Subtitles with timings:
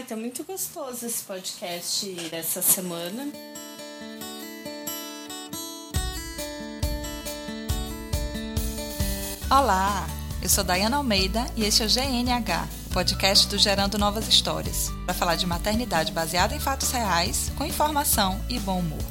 [0.00, 3.30] Ai, tá muito gostoso esse podcast dessa semana.
[9.50, 10.06] Olá,
[10.42, 15.12] eu sou Dayana Almeida e este é o GNH, podcast do Gerando Novas Histórias, para
[15.12, 19.04] falar de maternidade baseada em fatos reais, com informação e bom humor.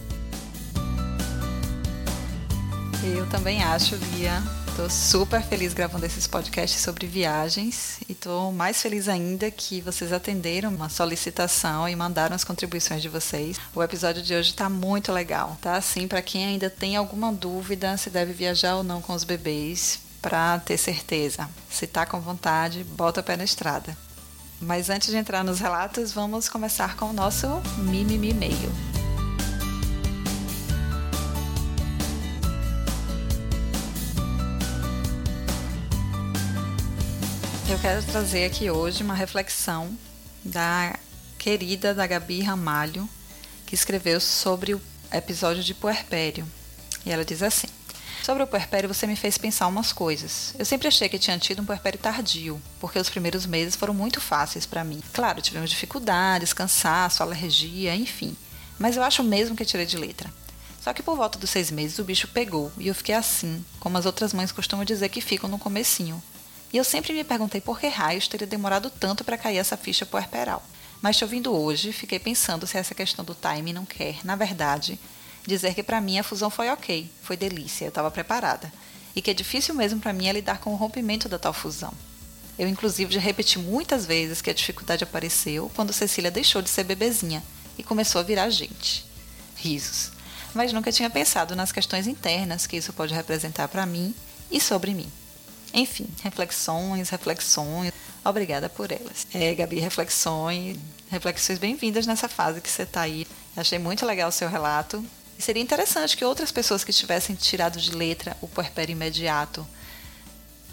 [3.16, 4.42] Eu também acho, Lia.
[4.80, 10.14] Tô super feliz gravando esses podcasts sobre viagens e tô mais feliz ainda que vocês
[10.14, 13.60] atenderam uma solicitação e mandaram as contribuições de vocês.
[13.76, 15.76] O episódio de hoje tá muito legal, tá?
[15.76, 20.00] Assim, para quem ainda tem alguma dúvida se deve viajar ou não com os bebês,
[20.22, 21.50] para ter certeza.
[21.70, 23.98] Se tá com vontade, bota o pé na estrada.
[24.62, 27.48] Mas antes de entrar nos relatos, vamos começar com o nosso
[27.80, 28.99] Mimimi Meio.
[37.70, 39.96] Eu quero trazer aqui hoje uma reflexão
[40.44, 40.98] da
[41.38, 43.08] querida da Gabi Ramalho,
[43.68, 44.82] que escreveu sobre o
[45.14, 46.48] episódio de puerpério.
[47.06, 47.68] E ela diz assim:
[48.24, 50.56] Sobre o puerpério, você me fez pensar umas coisas.
[50.58, 54.20] Eu sempre achei que tinha tido um puerpério tardio, porque os primeiros meses foram muito
[54.20, 55.00] fáceis para mim.
[55.14, 58.36] Claro, tivemos dificuldades, cansaço, alergia, enfim.
[58.80, 60.34] Mas eu acho mesmo que tirei de letra.
[60.82, 63.96] Só que por volta dos seis meses o bicho pegou e eu fiquei assim, como
[63.96, 66.20] as outras mães costumam dizer que ficam no comecinho,
[66.72, 70.06] e eu sempre me perguntei por que raios teria demorado tanto para cair essa ficha
[70.06, 70.64] puerperal.
[71.02, 75.00] Mas te ouvindo hoje, fiquei pensando se essa questão do time não quer, na verdade,
[75.48, 78.72] dizer que para mim a fusão foi ok, foi delícia, eu estava preparada.
[79.16, 81.94] E que é difícil mesmo para mim é lidar com o rompimento da tal fusão.
[82.58, 86.84] Eu, inclusive, já repeti muitas vezes que a dificuldade apareceu quando Cecília deixou de ser
[86.84, 87.42] bebezinha
[87.78, 89.06] e começou a virar gente.
[89.56, 90.12] Risos.
[90.54, 94.14] Mas nunca tinha pensado nas questões internas que isso pode representar para mim
[94.52, 95.10] e sobre mim.
[95.74, 97.94] Enfim, reflexões, reflexões.
[98.24, 99.28] Obrigada por elas.
[99.34, 100.78] É, Gabi, reflexões,
[101.10, 103.28] reflexões bem-vindas nessa fase que você está aí.
[103.56, 105.04] Achei muito legal o seu relato.
[105.38, 109.66] E seria interessante que outras pessoas que tivessem tirado de letra o puerpério imediato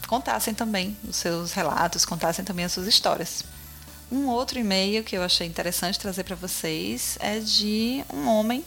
[0.08, 3.44] contassem também os seus relatos, contassem também as suas histórias.
[4.10, 8.64] Um outro e-mail que eu achei interessante trazer para vocês é de um homem,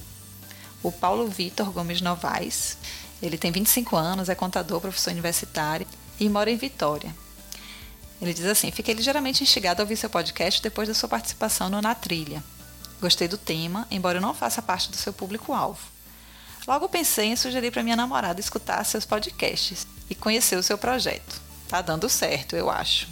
[0.83, 2.77] o Paulo Vitor Gomes Novaes.
[3.21, 5.87] Ele tem 25 anos, é contador, professor universitário
[6.19, 7.15] e mora em Vitória.
[8.21, 11.81] Ele diz assim: Fiquei ligeiramente instigado a ouvir seu podcast depois da sua participação no
[11.81, 12.43] Na Trilha.
[12.99, 15.79] Gostei do tema, embora eu não faça parte do seu público-alvo.
[16.67, 21.41] Logo pensei em sugerir para minha namorada escutar seus podcasts e conhecer o seu projeto.
[21.67, 23.07] Tá dando certo, eu acho.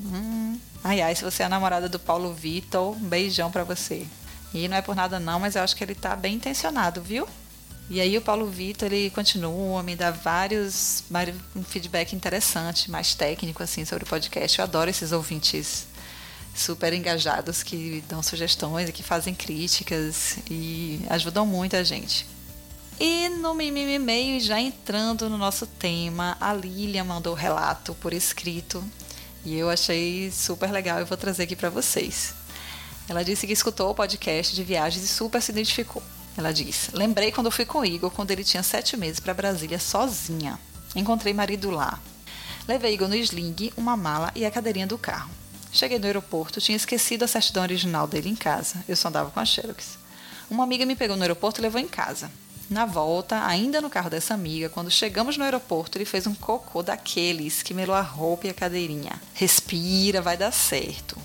[0.00, 0.58] Hum.
[0.84, 4.06] Ai, ai, se você é a namorada do Paulo Vitor, um beijão para você.
[4.54, 7.26] E não é por nada não, mas eu acho que ele tá bem intencionado, viu?
[7.90, 11.04] E aí o Paulo Vitor, ele continua, me dá vários,
[11.54, 14.58] um feedback interessante, mais técnico, assim, sobre o podcast.
[14.58, 15.86] Eu adoro esses ouvintes
[16.54, 22.26] super engajados que dão sugestões e que fazem críticas e ajudam muito a gente.
[23.00, 28.12] E no Mimimi Meio, já entrando no nosso tema, a Lilia mandou o relato por
[28.12, 28.82] escrito
[29.44, 32.34] e eu achei super legal e vou trazer aqui para vocês.
[33.08, 36.02] Ela disse que escutou o podcast de viagens e super se identificou.
[36.36, 39.78] Ela diz: Lembrei quando fui com o Igor, quando ele tinha sete meses, para Brasília
[39.78, 40.58] sozinha.
[40.94, 41.98] Encontrei marido lá.
[42.66, 45.30] Levei Igor no sling, uma mala e a cadeirinha do carro.
[45.72, 48.84] Cheguei no aeroporto, tinha esquecido a certidão original dele em casa.
[48.86, 49.98] Eu só andava com a Xerox.
[50.50, 52.30] Uma amiga me pegou no aeroporto e levou em casa.
[52.68, 56.82] Na volta, ainda no carro dessa amiga, quando chegamos no aeroporto, ele fez um cocô
[56.82, 59.20] daqueles que melou a roupa e a cadeirinha.
[59.34, 61.16] Respira, vai dar certo.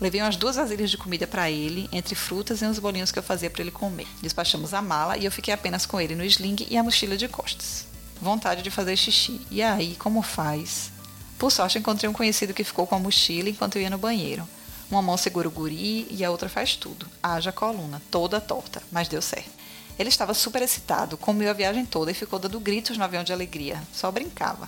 [0.00, 3.22] Levei umas duas vasilhas de comida para ele, entre frutas e uns bolinhos que eu
[3.22, 4.08] fazia para ele comer.
[4.22, 7.28] Despachamos a mala e eu fiquei apenas com ele no sling e a mochila de
[7.28, 7.84] costas.
[8.18, 9.42] Vontade de fazer xixi.
[9.50, 10.90] E aí, como faz?
[11.38, 14.48] Por sorte, encontrei um conhecido que ficou com a mochila enquanto eu ia no banheiro.
[14.90, 17.06] Uma mão segura o guri e a outra faz tudo.
[17.22, 19.50] Haja coluna, toda torta, mas deu certo.
[19.98, 23.34] Ele estava super excitado, comeu a viagem toda e ficou dando gritos no avião de
[23.34, 23.82] alegria.
[23.92, 24.66] Só brincava.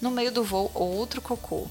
[0.00, 1.68] No meio do voo, outro cocô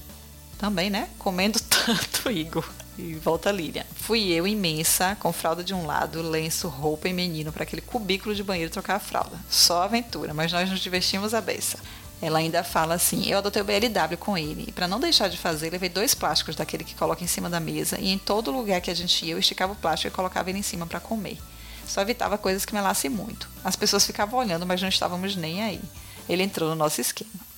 [0.60, 1.08] também, né?
[1.18, 2.68] Comendo tanto, Igor.
[2.98, 3.84] E volta Lilian.
[3.96, 8.34] Fui eu, imensa, com fralda de um lado, lenço, roupa e menino para aquele cubículo
[8.34, 9.38] de banheiro trocar a fralda.
[9.48, 11.78] Só aventura, mas nós nos divertimos a beça.
[12.20, 15.38] Ela ainda fala assim: eu adotei o BLW com ele, e para não deixar de
[15.38, 18.82] fazer, levei dois plásticos daquele que coloca em cima da mesa, e em todo lugar
[18.82, 21.38] que a gente ia, eu esticava o plástico e colocava ele em cima para comer.
[21.86, 23.48] Só evitava coisas que melassem muito.
[23.64, 25.80] As pessoas ficavam olhando, mas não estávamos nem aí.
[26.28, 27.49] Ele entrou no nosso esquema.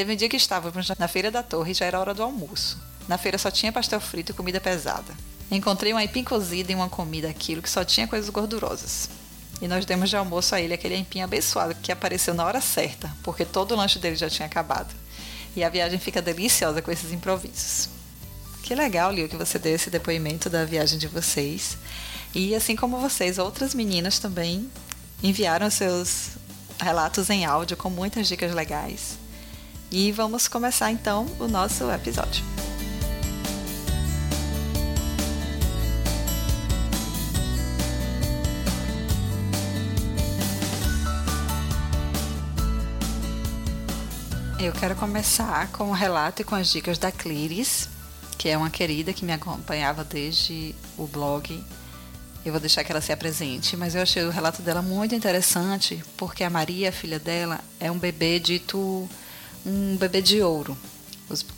[0.00, 2.78] Teve um dia que estávamos na feira da torre e já era hora do almoço.
[3.06, 5.12] Na feira só tinha pastel frito e comida pesada.
[5.50, 9.10] Encontrei uma aipim cozida e uma comida aquilo que só tinha coisas gordurosas.
[9.60, 13.14] E nós demos de almoço a ele aquele aipim abençoado que apareceu na hora certa,
[13.22, 14.88] porque todo o lanche dele já tinha acabado.
[15.54, 17.90] E a viagem fica deliciosa com esses improvisos.
[18.62, 21.76] Que legal, Lio, que você deu esse depoimento da viagem de vocês.
[22.34, 24.66] E assim como vocês, outras meninas também
[25.22, 26.38] enviaram seus
[26.80, 29.19] relatos em áudio com muitas dicas legais.
[29.92, 32.44] E vamos começar então o nosso episódio.
[44.60, 47.88] Eu quero começar com o relato e com as dicas da Cliris,
[48.38, 51.64] que é uma querida que me acompanhava desde o blog.
[52.44, 56.00] Eu vou deixar que ela se apresente, mas eu achei o relato dela muito interessante,
[56.16, 59.08] porque a Maria, a filha dela, é um bebê dito
[59.64, 60.76] um bebê de ouro,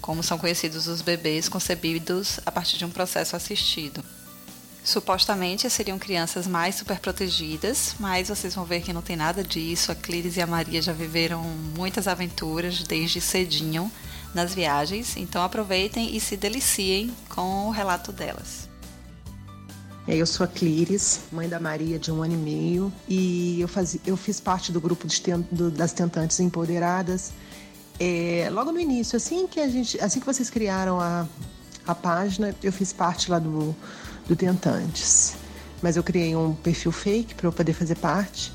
[0.00, 4.02] como são conhecidos os bebês concebidos a partir de um processo assistido.
[4.84, 9.92] Supostamente seriam crianças mais superprotegidas, mas vocês vão ver que não tem nada disso.
[9.92, 11.40] A Clíris e a Maria já viveram
[11.76, 13.90] muitas aventuras desde cedinho
[14.34, 18.68] nas viagens, então aproveitem e se deliciem com o relato delas.
[20.06, 23.68] É, eu sou a Clíris, mãe da Maria de um ano e meio, e eu,
[23.68, 25.22] faz, eu fiz parte do grupo de,
[25.70, 27.32] das tentantes empoderadas.
[28.04, 31.26] É, logo no início, assim que a gente, assim que vocês criaram a,
[31.86, 33.76] a página, eu fiz parte lá do
[34.26, 35.34] do Tentantes.
[35.80, 38.52] Mas eu criei um perfil fake para eu poder fazer parte.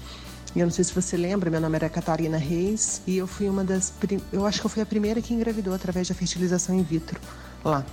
[0.56, 3.48] E eu não sei se você lembra, meu nome era Catarina Reis e eu fui
[3.50, 3.94] uma das.
[4.32, 7.20] Eu acho que eu fui a primeira que engravidou através da fertilização in vitro
[7.64, 7.86] lá.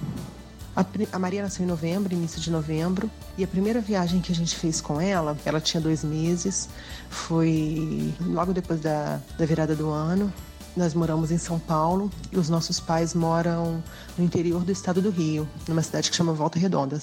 [0.76, 3.08] A, a, Maria nasceu em novembro, início de novembro,
[3.38, 6.68] e a primeira viagem que a gente fez com ela, ela tinha dois meses,
[7.08, 10.32] foi logo depois da, da virada do ano.
[10.76, 13.80] Nós moramos em São Paulo e os nossos pais moram
[14.18, 17.00] no interior do estado do Rio, numa cidade que chama Volta Redonda.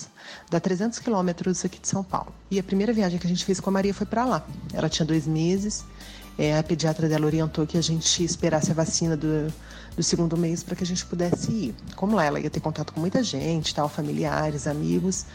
[0.49, 2.33] Dá 300 quilômetros aqui de São Paulo.
[2.49, 4.45] E a primeira viagem que a gente fez com a Maria foi para lá.
[4.73, 5.85] Ela tinha dois meses.
[6.37, 9.53] É, a pediatra dela orientou que a gente esperasse a vacina do,
[9.95, 11.75] do segundo mês para que a gente pudesse ir.
[11.95, 15.25] Como lá ela ia ter contato com muita gente, tal, familiares, amigos,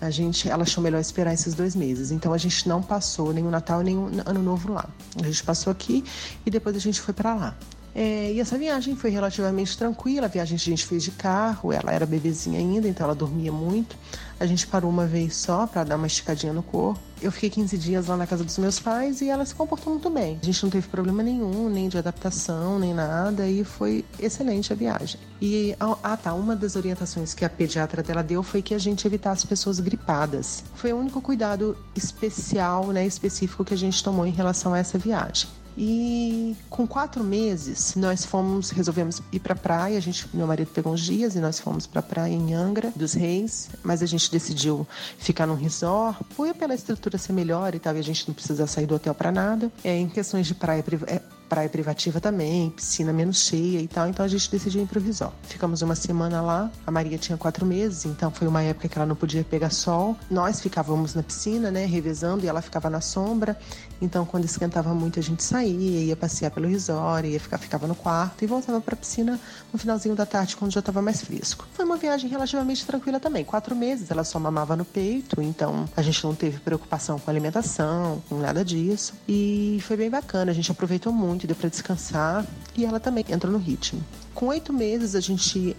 [0.00, 2.10] a gente, ela achou melhor esperar esses dois meses.
[2.10, 4.88] Então a gente não passou o Natal nem o Ano Novo lá.
[5.22, 6.02] A gente passou aqui
[6.46, 7.56] e depois a gente foi para lá.
[7.94, 10.26] É, e essa viagem foi relativamente tranquila.
[10.26, 13.96] A viagem a gente fez de carro, ela era bebezinha ainda, então ela dormia muito.
[14.40, 17.00] A gente parou uma vez só para dar uma esticadinha no corpo.
[17.20, 20.10] Eu fiquei 15 dias lá na casa dos meus pais e ela se comportou muito
[20.10, 20.36] bem.
[20.42, 24.76] A gente não teve problema nenhum, nem de adaptação, nem nada, e foi excelente a
[24.76, 25.20] viagem.
[25.40, 29.06] E, ah tá, uma das orientações que a pediatra dela deu foi que a gente
[29.06, 30.64] evitasse pessoas gripadas.
[30.74, 34.98] Foi o único cuidado especial, né, específico que a gente tomou em relação a essa
[34.98, 35.48] viagem.
[35.76, 39.98] E com quatro meses, nós fomos, resolvemos ir para a praia.
[39.98, 42.92] A gente, meu marido pegou uns dias e nós fomos para a praia em Angra
[42.94, 44.86] dos Reis, mas a gente decidiu
[45.18, 46.20] ficar num resort.
[46.30, 49.14] Foi pela estrutura ser melhor e tal, e a gente não precisa sair do hotel
[49.14, 49.70] para nada.
[49.82, 51.20] É, em questões de praia, é,
[51.52, 55.34] praia privativa também, piscina menos cheia e tal, então a gente decidiu ir pro resort.
[55.42, 59.04] Ficamos uma semana lá, a Maria tinha quatro meses, então foi uma época que ela
[59.04, 60.16] não podia pegar sol.
[60.30, 63.58] Nós ficávamos na piscina, né, revezando, e ela ficava na sombra,
[64.02, 67.94] então quando esquentava muito a gente saía, ia passear pelo resort, ia ficar, ficava no
[67.94, 69.40] quarto e voltava pra piscina
[69.72, 71.66] no finalzinho da tarde, quando já estava mais fresco.
[71.72, 76.02] Foi uma viagem relativamente tranquila também, quatro meses, ela só mamava no peito, então a
[76.02, 80.70] gente não teve preocupação com alimentação, com nada disso, e foi bem bacana, a gente
[80.70, 82.44] aproveitou muito deu para descansar
[82.76, 84.02] e ela também entrou no ritmo.
[84.34, 85.76] Com oito meses, a gente,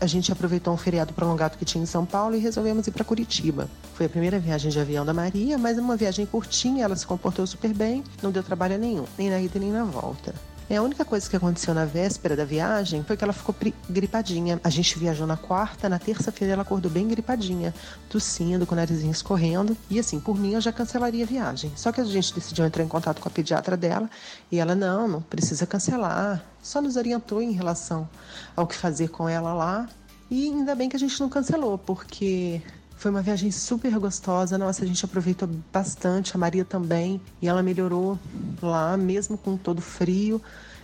[0.00, 3.04] a gente aproveitou um feriado prolongado que tinha em São Paulo e resolvemos ir para
[3.04, 3.68] Curitiba.
[3.94, 7.46] Foi a primeira viagem de avião da Maria, mas uma viagem curtinha, ela se comportou
[7.54, 10.34] super bem, não deu trabalho nenhum, nem na ida nem na volta.
[10.68, 13.54] É, a única coisa que aconteceu na véspera da viagem foi que ela ficou
[13.88, 14.58] gripadinha.
[14.64, 17.72] A gente viajou na quarta, na terça-feira ela acordou bem gripadinha,
[18.08, 19.76] tossindo, com o narizinho escorrendo.
[19.90, 21.70] E assim, por mim eu já cancelaria a viagem.
[21.76, 24.08] Só que a gente decidiu entrar em contato com a pediatra dela
[24.50, 26.42] e ela, não, não precisa cancelar.
[26.62, 28.08] Só nos orientou em relação
[28.56, 29.86] ao que fazer com ela lá.
[30.30, 32.62] E ainda bem que a gente não cancelou, porque
[32.96, 34.56] foi uma viagem super gostosa.
[34.56, 36.34] Nossa, a gente aproveitou bastante.
[36.34, 37.20] A Maria também.
[37.40, 38.18] E ela melhorou
[38.62, 40.40] lá, mesmo com todo frio.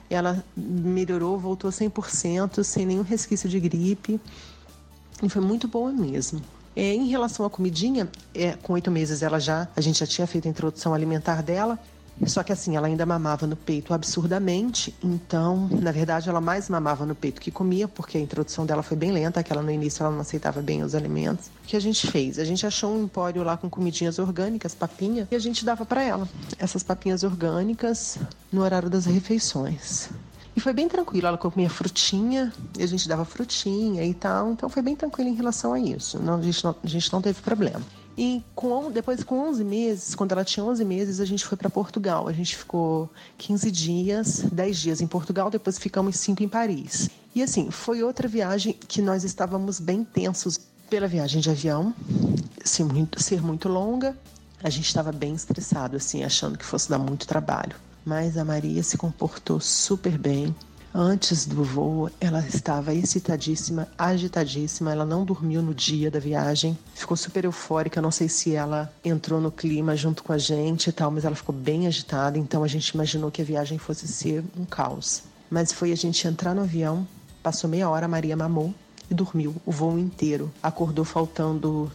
[0.08, 4.20] Ela melhorou, voltou 100%, sem nenhum resquício de gripe.
[5.22, 6.42] E foi muito boa mesmo.
[6.74, 10.26] É, em relação à comidinha, é, com oito meses ela já, a gente já tinha
[10.26, 11.78] feito a introdução alimentar dela.
[12.26, 17.06] Só que assim, ela ainda mamava no peito absurdamente, então, na verdade, ela mais mamava
[17.06, 20.12] no peito que comia, porque a introdução dela foi bem lenta, aquela no início ela
[20.12, 21.46] não aceitava bem os alimentos.
[21.64, 22.38] O que a gente fez?
[22.38, 26.02] A gente achou um empório lá com comidinhas orgânicas, papinha, e a gente dava para
[26.02, 28.18] ela essas papinhas orgânicas
[28.52, 30.10] no horário das refeições.
[30.54, 34.82] E foi bem tranquilo, ela comia frutinha, a gente dava frutinha e tal, então foi
[34.82, 36.18] bem tranquilo em relação a isso.
[36.18, 37.80] Não, a, gente não, a gente não teve problema.
[38.20, 41.70] E com, depois, com 11 meses, quando ela tinha 11 meses, a gente foi para
[41.70, 42.28] Portugal.
[42.28, 43.08] A gente ficou
[43.38, 47.08] 15 dias, 10 dias em Portugal, depois ficamos 5 em Paris.
[47.34, 50.60] E assim, foi outra viagem que nós estávamos bem tensos
[50.90, 51.94] pela viagem de avião,
[52.62, 54.14] ser muito, ser muito longa.
[54.62, 57.74] A gente estava bem estressado, assim, achando que fosse dar muito trabalho.
[58.04, 60.54] Mas a Maria se comportou super bem.
[60.92, 64.90] Antes do voo, ela estava excitadíssima, agitadíssima.
[64.90, 68.02] Ela não dormiu no dia da viagem, ficou super eufórica.
[68.02, 71.36] Não sei se ela entrou no clima junto com a gente e tal, mas ela
[71.36, 72.36] ficou bem agitada.
[72.36, 75.22] Então a gente imaginou que a viagem fosse ser um caos.
[75.48, 77.06] Mas foi a gente entrar no avião,
[77.40, 78.74] passou meia hora, a Maria mamou
[79.08, 80.50] e dormiu o voo inteiro.
[80.60, 81.90] Acordou faltando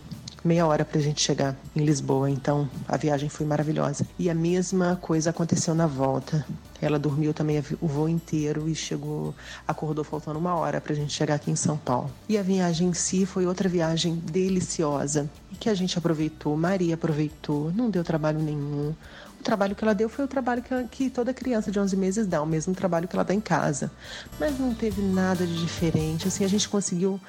[0.46, 4.06] meia hora para a gente chegar em Lisboa, então a viagem foi maravilhosa.
[4.20, 6.46] E a mesma coisa aconteceu na volta.
[6.80, 9.34] Ela dormiu também o voo inteiro e chegou,
[9.68, 12.12] acordou faltando uma hora para a gente chegar aqui em São Paulo.
[12.30, 15.28] E a viagem em si foi outra viagem deliciosa
[15.60, 18.94] que a gente aproveitou, Maria aproveitou, não deu trabalho nenhum.
[19.40, 21.96] O trabalho que ela deu foi o trabalho que, ela, que toda criança de 11
[21.96, 23.92] meses dá, o mesmo trabalho que ela dá em casa.
[24.40, 26.28] Mas não teve nada de diferente.
[26.28, 27.20] Assim, a gente conseguiu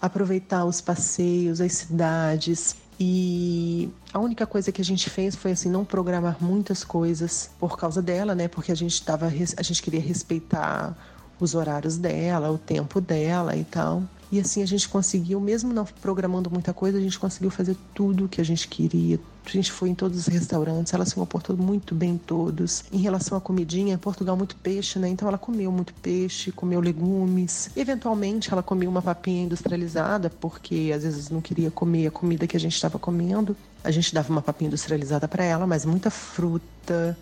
[0.00, 2.76] aproveitar os passeios, as cidades.
[3.00, 7.78] E a única coisa que a gente fez foi assim não programar muitas coisas por
[7.78, 8.48] causa dela, né?
[8.48, 10.96] Porque a gente tava a gente queria respeitar
[11.38, 14.02] os horários dela, o tempo dela e tal.
[14.30, 18.26] E assim a gente conseguiu, mesmo não programando muita coisa, a gente conseguiu fazer tudo
[18.26, 19.18] o que a gente queria.
[19.44, 22.84] A gente foi em todos os restaurantes, ela se comportou muito bem em todos.
[22.92, 25.08] Em relação à comidinha, Portugal muito peixe, né?
[25.08, 27.70] Então ela comeu muito peixe, comeu legumes.
[27.74, 32.56] Eventualmente ela comia uma papinha industrializada, porque às vezes não queria comer a comida que
[32.56, 33.56] a gente estava comendo.
[33.82, 37.16] A gente dava uma papinha industrializada para ela, mas muita fruta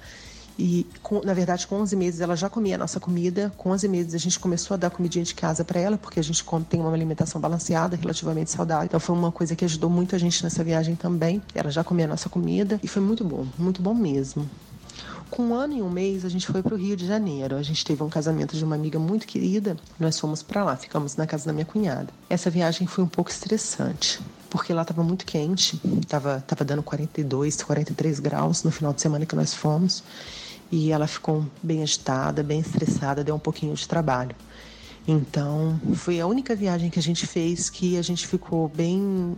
[0.58, 3.52] e, com, na verdade, com 11 meses ela já comia a nossa comida.
[3.56, 6.22] Com 11 meses a gente começou a dar comidinha de casa para ela, porque a
[6.22, 8.86] gente tem uma alimentação balanceada, relativamente saudável.
[8.86, 11.42] Então foi uma coisa que ajudou muito a gente nessa viagem também.
[11.54, 14.48] Ela já comia a nossa comida e foi muito bom, muito bom mesmo.
[15.30, 17.56] Com um ano e um mês, a gente foi para o Rio de Janeiro.
[17.56, 19.76] A gente teve um casamento de uma amiga muito querida.
[19.98, 22.08] Nós fomos para lá, ficamos na casa da minha cunhada.
[22.30, 27.60] Essa viagem foi um pouco estressante, porque lá estava muito quente, estava tava dando 42,
[27.62, 30.02] 43 graus no final de semana que nós fomos
[30.70, 34.34] e ela ficou bem agitada, bem estressada, deu um pouquinho de trabalho.
[35.08, 39.36] Então, foi a única viagem que a gente fez que a gente ficou bem.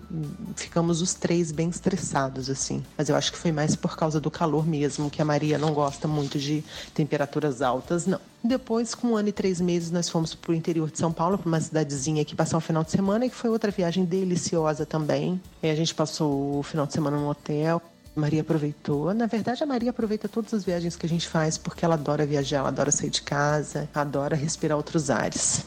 [0.57, 2.83] Ficamos os três bem estressados, assim.
[2.97, 5.75] Mas eu acho que foi mais por causa do calor mesmo, que a Maria não
[5.75, 8.19] gosta muito de temperaturas altas, não.
[8.43, 11.37] Depois, com um ano e três meses, nós fomos para o interior de São Paulo,
[11.37, 14.87] para uma cidadezinha aqui, passar um final de semana, e que foi outra viagem deliciosa
[14.87, 15.39] também.
[15.63, 17.83] E a gente passou o final de semana no hotel.
[18.19, 19.13] Maria aproveitou.
[19.15, 22.27] Na verdade, a Maria aproveita todas as viagens que a gente faz porque ela adora
[22.27, 25.65] viajar, ela adora sair de casa, adora respirar outros ares.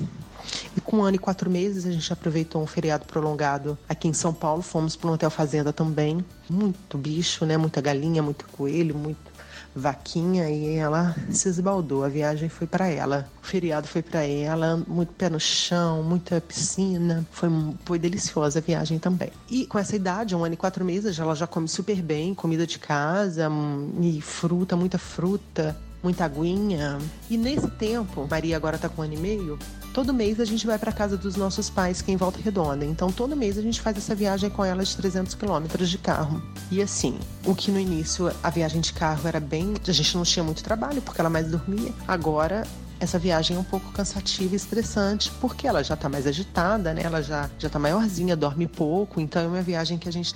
[0.76, 4.14] E com um ano e quatro meses, a gente aproveitou um feriado prolongado aqui em
[4.14, 4.62] São Paulo.
[4.62, 6.24] Fomos para um hotel fazenda também.
[6.50, 7.58] Muito bicho, né?
[7.58, 9.31] Muita galinha, muito coelho, muito
[9.76, 12.04] vaquinha e ela se esbaldou.
[12.04, 16.42] A viagem foi para ela, o feriado foi para ela, muito pé no chão, muita
[16.42, 17.26] piscina.
[17.32, 17.50] Foi,
[17.86, 19.32] foi deliciosa a viagem também.
[19.50, 22.66] E com essa idade, um ano e quatro meses, ela já come super bem, comida
[22.66, 26.98] de casa hum, e fruta, muita fruta, muita aguinha.
[27.30, 29.60] E nesse tempo, Maria agora tá com um ano e meio,
[29.94, 32.86] Todo mês a gente vai para casa dos nossos pais, que é em Volta Redonda.
[32.86, 36.42] Então todo mês a gente faz essa viagem com ela de 300 quilômetros de carro.
[36.72, 40.24] E assim, o que no início a viagem de carro era bem, a gente não
[40.24, 41.92] tinha muito trabalho porque ela mais dormia.
[42.08, 42.64] Agora
[43.02, 47.02] essa viagem é um pouco cansativa e estressante, porque ela já está mais agitada, né?
[47.04, 50.36] Ela já, já tá maiorzinha, dorme pouco, então é uma viagem que a gente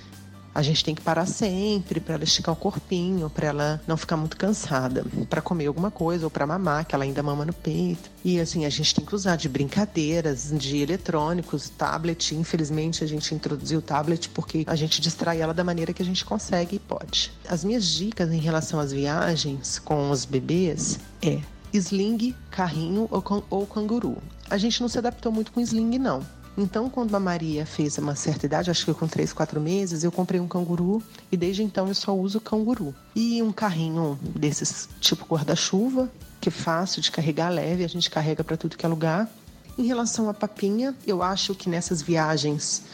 [0.56, 4.16] a gente tem que parar sempre para ela esticar o corpinho, para ela não ficar
[4.16, 8.10] muito cansada, para comer alguma coisa ou para mamar, que ela ainda mama no peito.
[8.24, 12.34] E assim, a gente tem que usar de brincadeiras, de eletrônicos, tablet.
[12.34, 16.06] Infelizmente, a gente introduziu o tablet porque a gente distrai ela da maneira que a
[16.06, 17.32] gente consegue e pode.
[17.46, 21.38] As minhas dicas em relação às viagens com os bebês é
[21.70, 24.16] sling, carrinho ou, ou canguru.
[24.48, 26.24] A gente não se adaptou muito com sling, não.
[26.56, 30.10] Então, quando a Maria fez uma certa idade, acho que com 3, 4 meses, eu
[30.10, 32.94] comprei um canguru e desde então eu só uso canguru.
[33.14, 36.10] E um carrinho desses tipo guarda-chuva,
[36.40, 39.28] que é fácil de carregar, leve, a gente carrega para tudo que é lugar.
[39.76, 42.84] Em relação à papinha, eu acho que nessas viagens,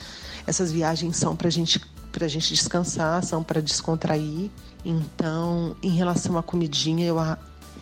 [0.44, 1.80] essas viagens são para gente
[2.20, 4.50] a gente descansar, são para descontrair.
[4.84, 7.16] Então, em relação à comidinha, eu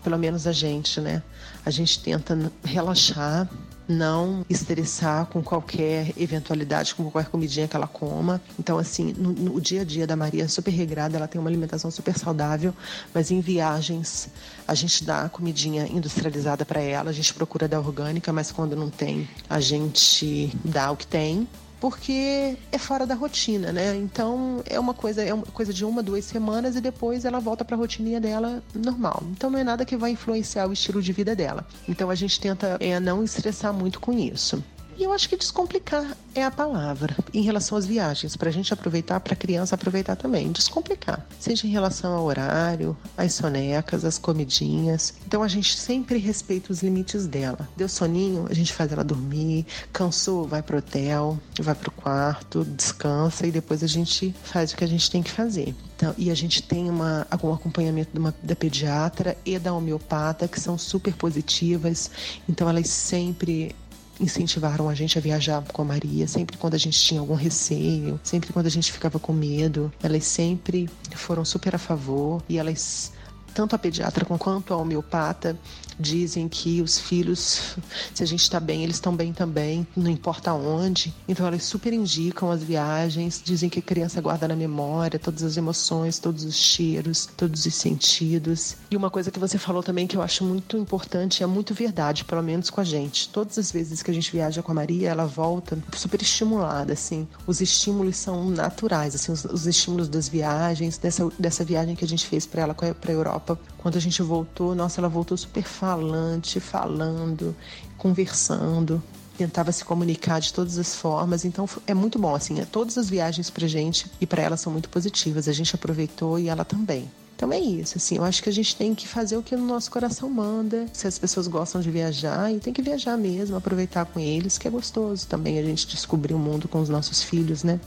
[0.05, 1.23] pelo menos a gente, né?
[1.65, 3.49] A gente tenta relaxar,
[3.91, 8.41] não estressar com qualquer eventualidade, com qualquer comidinha que ela coma.
[8.59, 11.51] Então, assim, no, no dia a dia da Maria é super regrada, ela tem uma
[11.51, 12.73] alimentação super saudável,
[13.13, 14.29] mas em viagens
[14.67, 18.89] a gente dá comidinha industrializada para ela, a gente procura dar orgânica, mas quando não
[18.89, 21.49] tem, a gente dá o que tem.
[21.81, 23.97] Porque é fora da rotina, né?
[23.97, 27.65] Então é uma coisa, é uma coisa de uma, duas semanas e depois ela volta
[27.65, 29.23] para a rotininha dela normal.
[29.33, 31.67] Então não é nada que vai influenciar o estilo de vida dela.
[31.89, 34.63] Então a gente tenta é, não estressar muito com isso.
[35.01, 38.71] E eu acho que descomplicar é a palavra em relação às viagens, para a gente
[38.75, 40.53] aproveitar, para a criança aproveitar também.
[40.53, 45.15] Descomplicar, seja em relação ao horário, às sonecas, às comidinhas.
[45.27, 47.67] Então a gente sempre respeita os limites dela.
[47.79, 49.65] Deu soninho, a gente faz ela dormir.
[49.91, 54.85] Cansou, vai pro hotel, vai pro quarto, descansa e depois a gente faz o que
[54.85, 55.75] a gente tem que fazer.
[55.97, 60.61] Então, e a gente tem uma, um acompanhamento uma, da pediatra e da homeopata que
[60.61, 62.11] são super positivas.
[62.47, 63.75] Então elas sempre
[64.21, 68.21] incentivaram a gente a viajar com a Maria, sempre quando a gente tinha algum receio,
[68.23, 69.93] sempre quando a gente ficava com medo.
[70.03, 73.13] Elas sempre foram super a favor e elas
[73.55, 75.59] tanto a pediatra quanto a homeopata
[76.01, 77.77] dizem que os filhos,
[78.15, 81.15] se a gente está bem, eles estão bem também, não importa onde.
[81.29, 85.57] Então elas super indicam as viagens, dizem que a criança guarda na memória todas as
[85.57, 88.77] emoções, todos os cheiros, todos os sentidos.
[88.91, 92.25] E uma coisa que você falou também que eu acho muito importante, é muito verdade,
[92.25, 93.29] pelo menos com a gente.
[93.29, 97.29] Todas as vezes que a gente viaja com a Maria, ela volta super estimulada, assim.
[97.47, 102.09] Os estímulos são naturais, assim, os, os estímulos das viagens, dessa, dessa viagem que a
[102.09, 103.59] gente fez para ela para a Europa.
[103.79, 107.57] Quando a gente voltou, nossa, ela voltou super fácil falante, falando,
[107.99, 109.03] conversando,
[109.37, 111.45] tentava se comunicar de todas as formas.
[111.45, 114.73] Então é muito bom, assim, é, todas as viagens pra gente e para ela são
[114.73, 115.49] muito positivas.
[115.49, 117.11] A gente aproveitou e ela também.
[117.35, 119.59] Então é isso, assim, eu acho que a gente tem que fazer o que o
[119.59, 120.87] nosso coração manda.
[120.93, 124.69] Se as pessoas gostam de viajar, e tem que viajar mesmo, aproveitar com eles, que
[124.69, 127.81] é gostoso também a gente descobrir o mundo com os nossos filhos, né?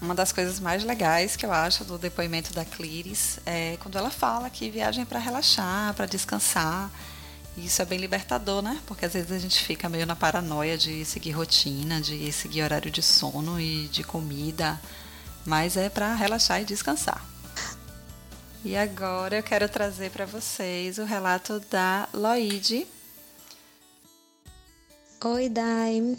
[0.00, 4.10] Uma das coisas mais legais que eu acho do depoimento da Cliris é quando ela
[4.10, 6.90] fala que viagem é para relaxar, para descansar.
[7.56, 8.80] E isso é bem libertador, né?
[8.86, 12.90] Porque às vezes a gente fica meio na paranoia de seguir rotina, de seguir horário
[12.90, 14.80] de sono e de comida,
[15.44, 17.24] mas é para relaxar e descansar.
[18.64, 22.86] E agora eu quero trazer para vocês o relato da Loide.
[25.24, 26.16] Oi, Dai.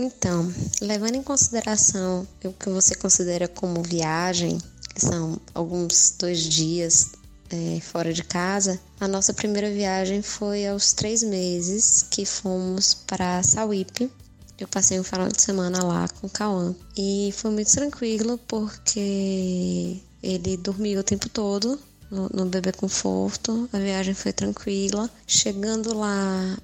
[0.00, 0.48] Então,
[0.80, 4.56] levando em consideração o que você considera como viagem,
[4.94, 7.10] que são alguns dois dias
[7.50, 13.42] é, fora de casa, a nossa primeira viagem foi aos três meses que fomos para
[13.42, 14.08] Sauípe.
[14.56, 20.00] Eu passei um final de semana lá com o Cauã e foi muito tranquilo porque
[20.22, 21.76] ele dormiu o tempo todo
[22.08, 23.68] no, no bebê conforto.
[23.72, 25.10] A viagem foi tranquila.
[25.26, 26.56] Chegando lá,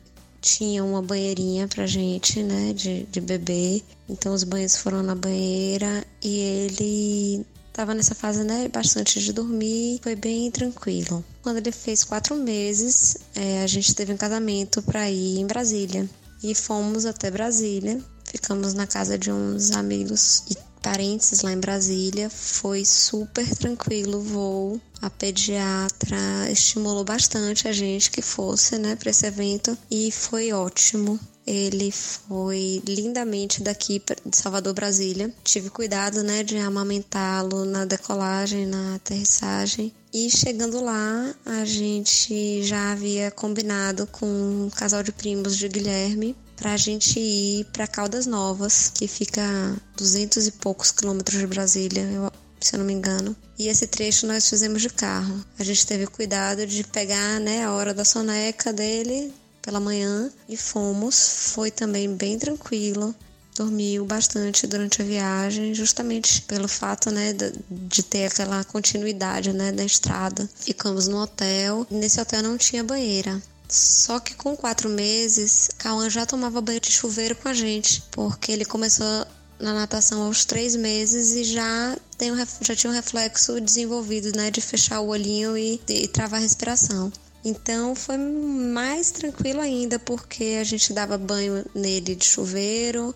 [0.45, 3.83] tinha uma banheirinha pra gente, né, de, de bebê.
[4.07, 10.01] Então os banhos foram na banheira e ele tava nessa fase, né, bastante de dormir,
[10.03, 11.25] foi bem tranquilo.
[11.43, 16.09] Quando ele fez quatro meses, é, a gente teve um casamento para ir em Brasília
[16.43, 17.99] e fomos até Brasília.
[18.27, 22.29] Ficamos na casa de uns amigos e parentes lá em Brasília.
[22.29, 24.81] Foi super tranquilo o voo.
[25.01, 31.19] A pediatra estimulou bastante a gente que fosse, né, para esse evento e foi ótimo.
[31.47, 35.33] Ele foi lindamente daqui de Salvador, Brasília.
[35.43, 39.93] Tive cuidado, né, de amamentá-lo na decolagem, na aterrissagem.
[40.15, 46.37] E chegando lá, a gente já havia combinado com um casal de primos de Guilherme
[46.55, 51.49] para a gente ir para Caldas Novas, que fica a 200 e poucos quilômetros de
[51.49, 53.35] Brasília, eu, se eu não me engano.
[53.59, 55.45] E esse trecho nós fizemos de carro.
[55.59, 60.57] A gente teve cuidado de pegar né, a hora da soneca dele pela manhã e
[60.57, 61.51] fomos.
[61.53, 63.13] Foi também bem tranquilo.
[63.55, 67.33] Dormiu bastante durante a viagem, justamente pelo fato né,
[67.71, 70.49] de ter aquela continuidade né, da estrada.
[70.57, 71.87] Ficamos no hotel.
[71.91, 73.41] Nesse hotel não tinha banheira.
[73.69, 78.53] Só que com quatro meses, Cauã já tomava banho de chuveiro com a gente, porque
[78.53, 79.27] ele começou
[79.59, 84.51] na natação aos três meses e já, tem um, já tinha um reflexo desenvolvido, né,
[84.51, 87.13] de fechar o olhinho e, e travar a respiração.
[87.45, 93.15] Então foi mais tranquilo ainda, porque a gente dava banho nele de chuveiro,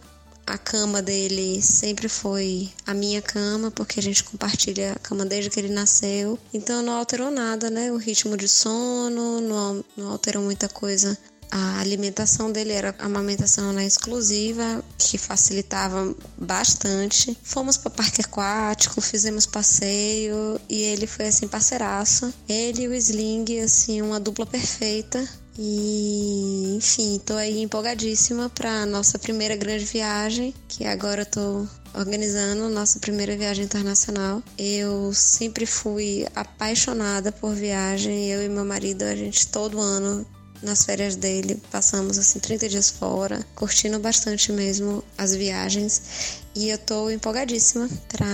[0.49, 5.51] a cama dele sempre foi a minha cama, porque a gente compartilha a cama desde
[5.51, 6.39] que ele nasceu.
[6.53, 7.93] Então não alterou nada, né?
[7.93, 11.17] O ritmo de sono, não, alterou muita coisa
[11.51, 17.37] a alimentação dele era amamentação né, exclusiva, que facilitava bastante.
[17.43, 22.33] Fomos para parque aquático, fizemos passeio e ele foi assim parceiraço.
[22.49, 25.27] Ele e o Sling, assim, uma dupla perfeita.
[25.61, 31.67] E, enfim, tô aí empolgadíssima para nossa primeira grande viagem, que agora eu tô
[31.99, 34.41] organizando nossa primeira viagem internacional.
[34.57, 40.25] Eu sempre fui apaixonada por viagem, eu e meu marido, a gente todo ano
[40.63, 46.41] nas férias dele, passamos assim 30 dias fora, curtindo bastante mesmo as viagens.
[46.55, 48.27] E eu tô empolgadíssima para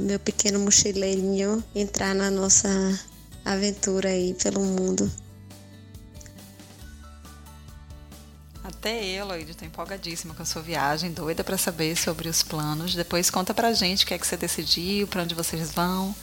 [0.00, 2.68] meu pequeno mochileirinho entrar na nossa
[3.44, 5.10] aventura aí pelo mundo.
[8.64, 12.94] Até eu, Loide, tô empolgadíssima com a sua viagem, doida para saber sobre os planos.
[12.94, 16.14] Depois conta pra gente o que é que você decidiu, para onde vocês vão.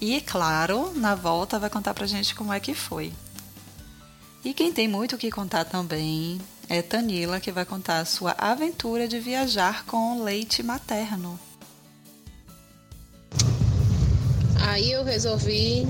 [0.00, 3.12] E, claro, na volta vai contar pra gente como é que foi.
[4.42, 8.34] E quem tem muito o que contar também é Tanila, que vai contar a sua
[8.38, 11.38] aventura de viajar com leite materno.
[14.60, 15.86] Aí eu resolvi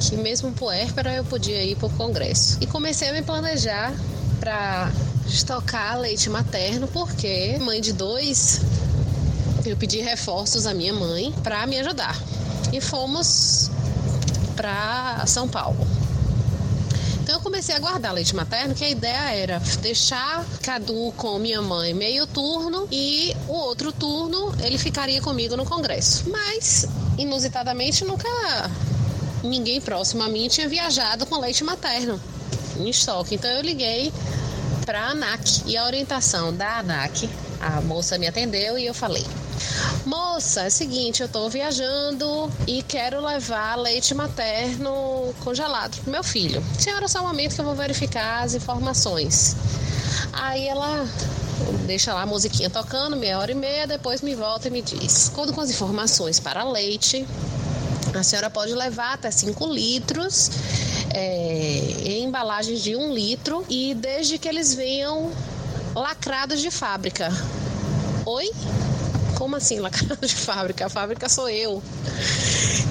[0.00, 2.56] que mesmo puérpera eu podia ir para o congresso.
[2.62, 3.92] E comecei a me planejar
[4.40, 4.90] para
[5.28, 8.62] estocar leite materno, porque mãe de dois,
[9.64, 12.16] eu pedi reforços à minha mãe para me ajudar.
[12.72, 13.70] E fomos
[14.56, 15.86] para São Paulo.
[17.22, 21.62] Então eu comecei a guardar leite materno, que a ideia era deixar Cadu com minha
[21.62, 26.28] mãe meio turno e o outro turno ele ficaria comigo no congresso.
[26.28, 26.86] Mas
[27.18, 28.28] inusitadamente nunca
[29.44, 32.20] ninguém próximo a mim tinha viajado com leite materno
[32.80, 33.34] em estoque.
[33.34, 34.12] Então eu liguei
[34.84, 37.28] para a ANAC e a orientação da ANAC,
[37.60, 39.24] a moça me atendeu e eu falei:
[40.04, 46.24] Moça, é o seguinte, eu tô viajando e quero levar leite materno congelado pro meu
[46.24, 46.64] filho.
[46.78, 49.54] Senhora, só um momento que eu vou verificar as informações.
[50.32, 51.06] Aí ela
[51.86, 55.30] deixa lá a musiquinha tocando, meia hora e meia, depois me volta e me diz.
[55.34, 57.26] Quando com as informações para leite,
[58.14, 60.50] a senhora pode levar até 5 litros
[61.12, 65.30] é, em embalagens de 1 um litro e desde que eles venham
[65.94, 67.30] lacrados de fábrica.
[68.24, 68.50] Oi?
[69.40, 70.84] Como assim, lacrado de fábrica?
[70.84, 71.82] A fábrica sou eu.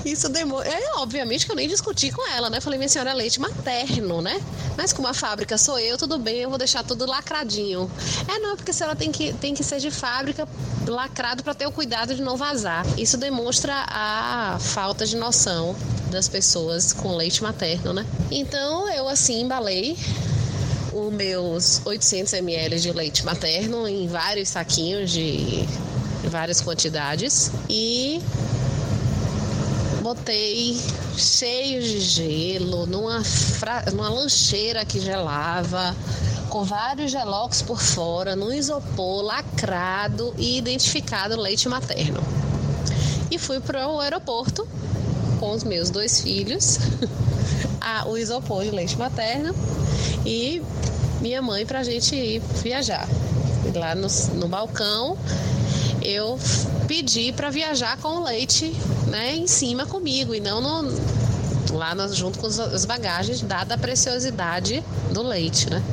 [0.03, 0.67] Isso demora.
[0.67, 2.59] É, obviamente que eu nem discuti com ela, né?
[2.59, 4.41] Falei, minha senhora, é leite materno, né?
[4.75, 7.89] Mas como a fábrica sou eu, tudo bem, eu vou deixar tudo lacradinho.
[8.27, 10.47] É, não, porque a senhora tem que, tem que ser de fábrica
[10.87, 12.83] lacrado para ter o cuidado de não vazar.
[12.97, 15.75] Isso demonstra a falta de noção
[16.09, 18.07] das pessoas com leite materno, né?
[18.31, 19.95] Então eu assim embalei
[20.91, 25.63] os meus 800 ml de leite materno em vários saquinhos de
[26.25, 28.21] várias quantidades e
[30.01, 30.79] botei
[31.17, 33.83] cheios de gelo numa, fra...
[33.91, 35.95] numa lancheira que gelava,
[36.49, 42.21] com vários gelocos por fora, no isopor lacrado e identificado leite materno.
[43.29, 44.67] E fui para o aeroporto
[45.39, 46.79] com os meus dois filhos,
[47.79, 49.53] a, o isopor de leite materno
[50.25, 50.61] e
[51.21, 53.07] minha mãe para a gente ir viajar.
[53.75, 55.17] Lá no, no balcão
[56.09, 56.39] eu
[56.87, 58.75] pedi para viajar com o leite
[59.07, 60.91] né, em cima comigo e não no,
[61.71, 65.83] lá no, junto com as bagagens, dada a preciosidade do leite, né?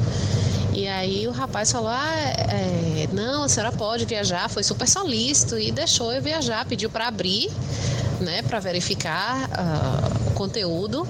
[0.73, 5.59] E aí o rapaz falou: ah, é, não, a senhora pode viajar, foi super solícito
[5.59, 7.51] e deixou eu viajar, pediu para abrir,
[8.21, 11.09] né, para verificar uh, o conteúdo.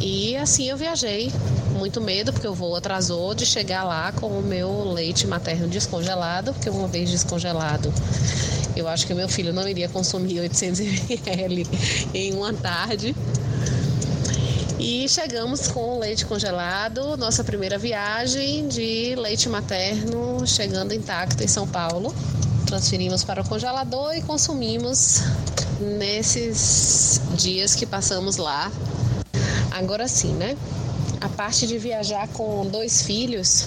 [0.00, 1.32] E assim eu viajei.
[1.74, 6.52] Muito medo, porque o voo atrasou de chegar lá com o meu leite materno descongelado,
[6.54, 7.92] porque uma vez descongelado,
[8.76, 11.66] eu acho que meu filho não iria consumir 800 ml
[12.14, 13.14] em uma tarde.
[14.78, 21.66] E chegamos com leite congelado, nossa primeira viagem de leite materno chegando intacto em São
[21.66, 22.14] Paulo.
[22.66, 25.22] Transferimos para o congelador e consumimos
[25.80, 28.70] nesses dias que passamos lá
[29.74, 30.56] Agora sim, né?
[31.24, 33.66] A parte de viajar com dois filhos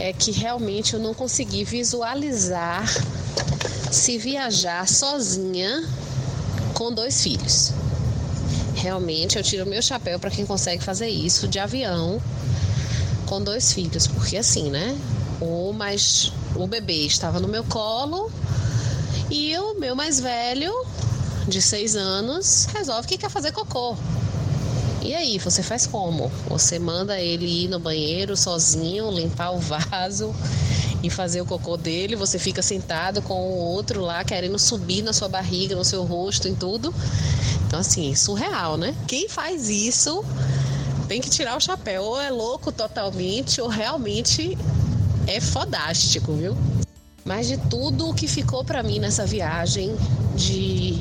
[0.00, 2.88] é que realmente eu não consegui visualizar
[3.92, 5.86] se viajar sozinha
[6.72, 7.74] com dois filhos.
[8.76, 12.18] Realmente eu tiro meu chapéu para quem consegue fazer isso de avião
[13.26, 14.96] com dois filhos, porque assim, né?
[15.42, 18.32] O mais o bebê estava no meu colo
[19.30, 20.72] e o meu mais velho
[21.46, 23.98] de seis anos resolve que quer fazer cocô.
[25.08, 26.30] E aí, você faz como?
[26.48, 30.34] Você manda ele ir no banheiro sozinho, limpar o vaso
[31.02, 35.14] e fazer o cocô dele, você fica sentado com o outro lá querendo subir na
[35.14, 36.94] sua barriga, no seu rosto, em tudo.
[37.66, 38.94] Então, assim, surreal, né?
[39.06, 40.22] Quem faz isso
[41.08, 42.02] tem que tirar o chapéu.
[42.02, 44.58] Ou é louco totalmente, ou realmente
[45.26, 46.54] é fodástico, viu?
[47.24, 49.96] Mas de tudo o que ficou para mim nessa viagem,
[50.36, 50.98] de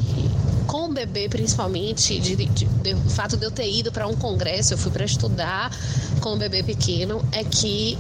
[0.98, 4.92] bebê principalmente, de, de, de, fato de eu ter ido para um congresso, eu fui
[4.92, 5.72] para estudar
[6.22, 7.98] com o bebê pequeno, é que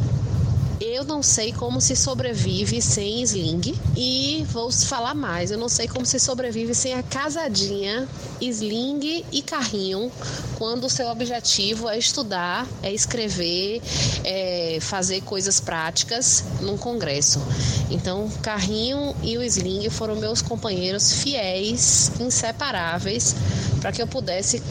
[0.79, 5.49] Eu não sei como se sobrevive sem sling e vou falar mais.
[5.49, 8.07] Eu não sei como se sobrevive sem a casadinha,
[8.39, 10.11] sling e carrinho,
[10.55, 13.81] quando o seu objetivo é estudar, é escrever,
[14.23, 17.41] é fazer coisas práticas num congresso.
[17.89, 23.35] Então, carrinho e o sling foram meus companheiros fiéis, inseparáveis,
[23.81, 24.61] para que eu pudesse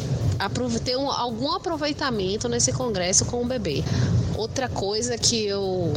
[0.85, 3.83] ter um, algum aproveitamento nesse congresso com o bebê.
[4.35, 5.93] Outra coisa que eu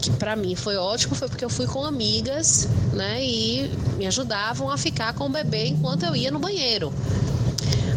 [0.00, 4.68] que para mim foi ótimo foi porque eu fui com amigas, né, e me ajudavam
[4.68, 6.92] a ficar com o bebê enquanto eu ia no banheiro.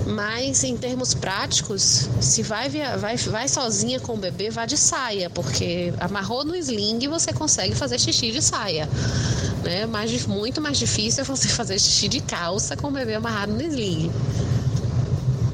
[0.06, 4.78] Mas em termos práticos, se vai, via, vai, vai sozinha com o bebê, vá de
[4.78, 8.88] saia, porque amarrou no sling você consegue fazer xixi de saia.
[9.63, 9.88] Né?
[9.88, 13.63] Mais, muito mais difícil é você fazer xixi de calça com o bebê amarrado no
[13.63, 14.12] sling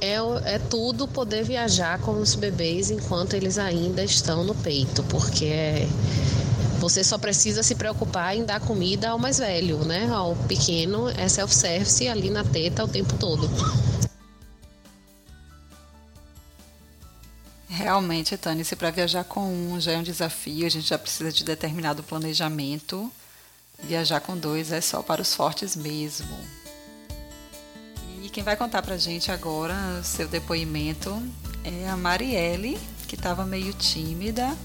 [0.02, 0.16] é,
[0.56, 5.88] é tudo poder viajar com os bebês enquanto eles ainda estão no peito, porque
[6.80, 10.10] você só precisa se preocupar em dar comida ao mais velho, né?
[10.12, 13.48] Ao pequeno é self-service ali na teta o tempo todo.
[17.70, 21.32] Realmente, Tânia, se para viajar com um já é um desafio, a gente já precisa
[21.32, 23.12] de determinado planejamento.
[23.84, 26.61] Viajar com dois é só para os fortes mesmo
[28.32, 31.22] quem vai contar pra gente agora seu depoimento
[31.66, 34.56] é a Marielle, que estava meio tímida,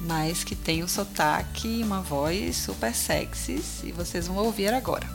[0.00, 5.06] mas que tem um sotaque e uma voz super sexy, e vocês vão ouvir agora.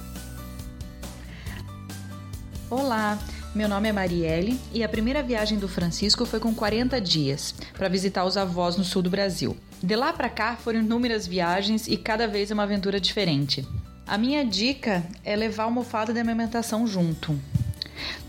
[2.70, 3.18] Olá,
[3.56, 7.90] meu nome é Marielle e a primeira viagem do Francisco foi com 40 dias para
[7.90, 9.58] visitar os avós no sul do Brasil.
[9.82, 13.68] De lá para cá foram inúmeras viagens e cada vez uma aventura diferente.
[14.06, 17.40] A minha dica é levar a almofada de amamentação junto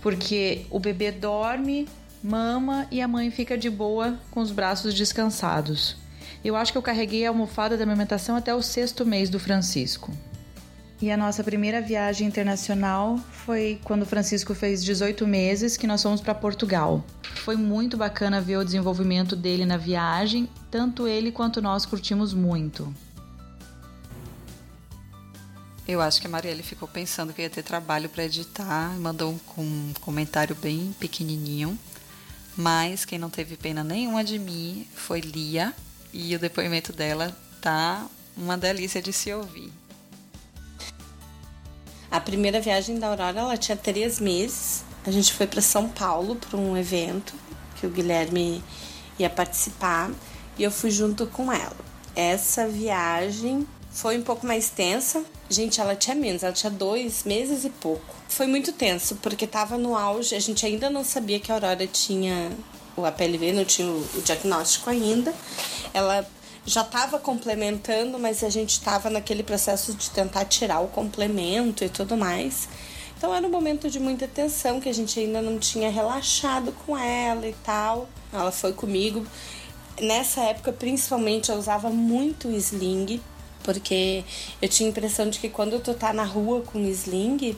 [0.01, 1.89] porque o bebê dorme,
[2.23, 5.97] mama e a mãe fica de boa com os braços descansados.
[6.45, 10.13] Eu acho que eu carreguei a almofada da amamentação até o sexto mês do Francisco.
[11.03, 16.03] E a nossa primeira viagem internacional foi quando o Francisco fez 18 meses, que nós
[16.03, 17.03] fomos para Portugal.
[17.37, 22.95] Foi muito bacana ver o desenvolvimento dele na viagem, tanto ele quanto nós curtimos muito.
[25.91, 29.61] Eu acho que a Marielle ficou pensando que ia ter trabalho para editar, mandou um,
[29.61, 31.77] um comentário bem pequenininho.
[32.57, 35.75] Mas quem não teve pena nenhuma de mim foi Lia,
[36.13, 39.73] e o depoimento dela tá uma delícia de se ouvir.
[42.09, 44.85] A primeira viagem da Aurora, ela tinha três meses.
[45.05, 47.35] A gente foi para São Paulo para um evento
[47.81, 48.63] que o Guilherme
[49.19, 50.13] ia participar
[50.57, 51.77] e eu fui junto com ela.
[52.15, 55.25] Essa viagem foi um pouco mais tensa.
[55.53, 58.15] Gente, ela tinha menos, ela tinha dois meses e pouco.
[58.29, 61.89] Foi muito tenso, porque tava no auge, a gente ainda não sabia que a Aurora
[61.89, 62.53] tinha
[62.97, 65.35] o APLV, não tinha o diagnóstico ainda.
[65.93, 66.25] Ela
[66.65, 71.89] já estava complementando, mas a gente estava naquele processo de tentar tirar o complemento e
[71.89, 72.69] tudo mais.
[73.19, 76.97] Então era um momento de muita tensão que a gente ainda não tinha relaxado com
[76.97, 78.09] ela e tal.
[78.33, 79.27] Ela foi comigo.
[80.01, 83.21] Nessa época, principalmente, eu usava muito o sling
[83.63, 84.25] porque
[84.61, 87.57] eu tinha a impressão de que quando tu tá na rua com sling,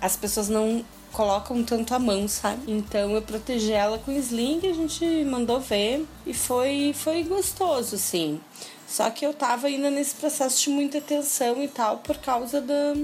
[0.00, 2.70] as pessoas não colocam tanto a mão, sabe?
[2.70, 8.40] Então eu protegi ela com sling, a gente mandou ver e foi foi gostoso, sim.
[8.86, 12.94] Só que eu tava ainda nesse processo de muita tensão e tal por causa da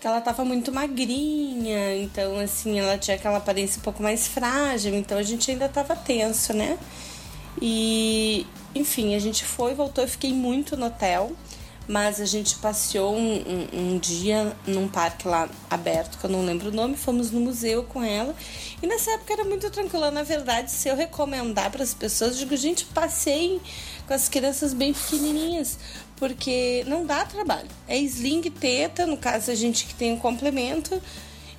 [0.00, 4.94] que ela tava muito magrinha, então assim, ela tinha aquela aparência um pouco mais frágil,
[4.94, 6.78] então a gente ainda tava tenso, né?
[7.60, 11.32] E enfim, a gente foi, voltou, eu fiquei muito no hotel
[11.88, 16.44] mas a gente passeou um, um, um, dia num parque lá aberto, que eu não
[16.44, 18.34] lembro o nome, fomos no museu com ela.
[18.82, 20.10] E nessa época era muito tranquila.
[20.10, 23.60] Na verdade, se eu recomendar para as pessoas, digo, gente, passei
[24.06, 25.78] com as crianças bem pequenininhas,
[26.16, 27.68] porque não dá trabalho.
[27.86, 31.00] É sling teta, no caso a gente que tem um complemento,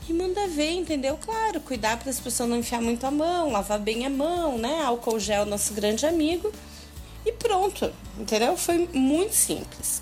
[0.09, 1.17] e manda ver, entendeu?
[1.17, 4.81] Claro, cuidar para as pessoas não enfiar muito a mão, lavar bem a mão, né?
[4.83, 6.51] Álcool gel, nosso grande amigo.
[7.25, 8.55] E pronto, entendeu?
[8.55, 10.01] Foi muito simples.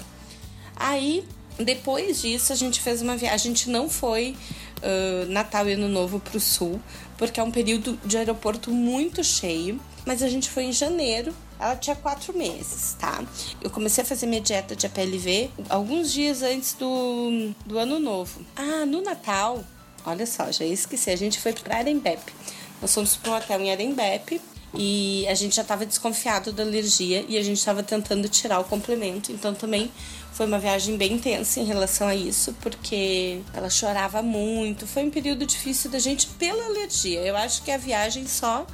[0.76, 1.24] Aí,
[1.58, 3.36] depois disso, a gente fez uma viagem.
[3.36, 4.36] A gente não foi
[4.82, 6.82] uh, Natal e Ano Novo para o Sul,
[7.18, 9.80] porque é um período de aeroporto muito cheio.
[10.06, 11.34] Mas a gente foi em janeiro.
[11.60, 13.24] Ela tinha quatro meses, tá?
[13.62, 18.42] Eu comecei a fazer minha dieta de APLV alguns dias antes do, do Ano Novo.
[18.56, 19.64] Ah, no Natal,
[20.06, 21.10] olha só, já esqueci.
[21.10, 22.34] A gente foi para Arembepe.
[22.82, 24.42] Nós fomos para um hotel em Arembepe
[24.76, 28.64] e a gente já estava desconfiado da alergia e a gente estava tentando tirar o
[28.64, 29.32] complemento.
[29.32, 29.92] Então também
[30.34, 34.86] foi uma viagem bem intensa em relação a isso, porque ela chorava muito.
[34.86, 37.22] Foi um período difícil da gente pela alergia.
[37.22, 38.66] Eu acho que a viagem só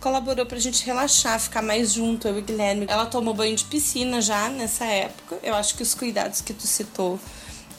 [0.00, 2.86] colaborou pra gente relaxar, ficar mais junto, eu e Guilherme.
[2.88, 5.38] Ela tomou banho de piscina já nessa época.
[5.42, 7.18] Eu acho que os cuidados que tu citou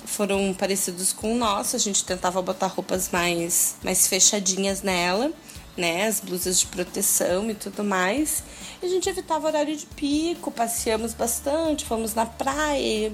[0.06, 1.76] foram parecidos com o nosso.
[1.76, 5.32] A gente tentava botar roupas mais, mais fechadinhas nela,
[5.78, 6.08] né?
[6.08, 8.44] As blusas de proteção e tudo mais.
[8.82, 13.12] E a gente evitava horário de pico, passeamos bastante, fomos na praia.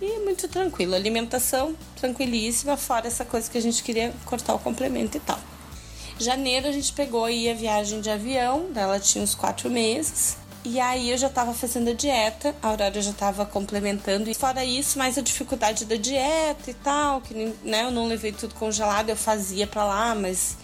[0.00, 0.94] E muito tranquilo.
[0.94, 5.38] Alimentação tranquilíssima, fora essa coisa que a gente queria cortar o complemento e tal.
[6.18, 10.36] Janeiro a gente pegou aí a viagem de avião, ela tinha uns quatro meses.
[10.64, 14.28] E aí eu já tava fazendo a dieta, a Aurora já tava complementando.
[14.28, 18.32] E fora isso, mais a dificuldade da dieta e tal, que né, eu não levei
[18.32, 20.56] tudo congelado, eu fazia pra lá, mas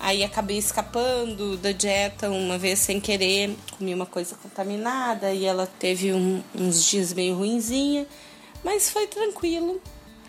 [0.00, 5.66] aí acabei escapando da dieta uma vez sem querer, comi uma coisa contaminada e ela
[5.66, 8.06] teve um, uns dias meio ruinzinha,
[8.64, 9.80] mas foi tranquilo.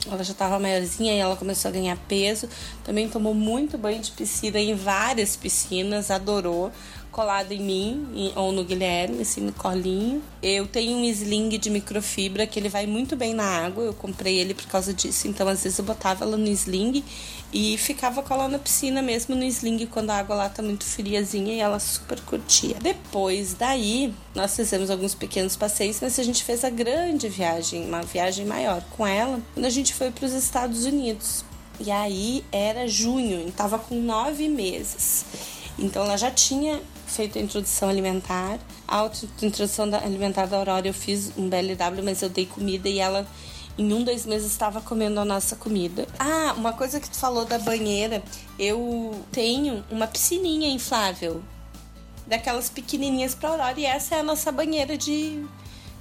[0.06, 2.50] Ela já estava maiorzinha e ela começou a ganhar peso.
[2.84, 6.72] Também tomou muito banho de piscina em várias piscinas, adorou
[7.12, 10.24] colado em mim ou no Guilherme, assim, no colinho.
[10.42, 13.84] Eu tenho um sling de microfibra que ele vai muito bem na água.
[13.84, 15.28] Eu comprei ele por causa disso.
[15.28, 17.04] Então, às vezes, eu botava ela no sling
[17.54, 21.54] e ficava ela na piscina mesmo no sling quando a água lá tá muito friazinha
[21.54, 22.78] e ela super curtia.
[22.82, 28.04] Depois daí, nós fizemos alguns pequenos passeios, mas a gente fez a grande viagem, uma
[28.04, 31.44] viagem maior com ela, quando a gente foi para os Estados Unidos.
[31.80, 35.26] E aí era junho, estava com nove meses.
[35.78, 36.80] Então ela já tinha
[37.12, 38.60] feito a introdução alimentar.
[38.88, 39.10] A
[39.42, 43.28] introdução alimentar da Aurora eu fiz um BLW, mas eu dei comida e ela
[43.78, 46.08] em um, dois meses estava comendo a nossa comida.
[46.20, 48.22] Ah, uma coisa que tu falou da banheira,
[48.60, 51.42] eu tenho uma piscininha inflável.
[52.28, 55.44] Daquelas pequenininhas para Aurora e essa é a nossa banheira de,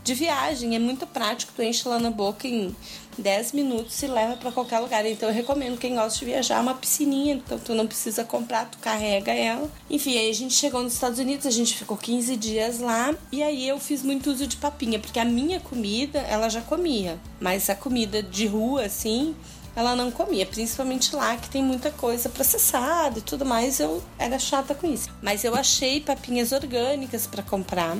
[0.04, 0.76] de viagem.
[0.76, 2.74] É muito prático, tu enche lá na boca em
[3.20, 5.04] 10 minutos e leva para qualquer lugar.
[5.06, 8.78] Então eu recomendo quem gosta de viajar uma piscininha, então tu não precisa comprar, tu
[8.78, 9.70] carrega ela.
[9.88, 13.42] Enfim, aí a gente chegou nos Estados Unidos, a gente ficou 15 dias lá e
[13.42, 17.68] aí eu fiz muito uso de papinha, porque a minha comida ela já comia, mas
[17.70, 19.34] a comida de rua assim,
[19.74, 24.38] ela não comia, principalmente lá que tem muita coisa processada e tudo mais, eu era
[24.38, 25.08] chata com isso.
[25.22, 27.96] Mas eu achei papinhas orgânicas para comprar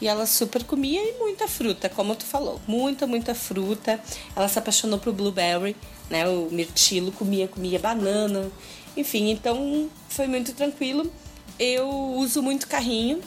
[0.00, 2.60] e ela super comia e muita fruta, como tu falou.
[2.66, 4.00] Muita, muita fruta.
[4.34, 5.76] Ela se apaixonou pro blueberry,
[6.08, 6.26] né?
[6.28, 8.50] O mirtilo, comia, comia banana.
[8.96, 11.10] Enfim, então foi muito tranquilo.
[11.58, 13.20] Eu uso muito carrinho,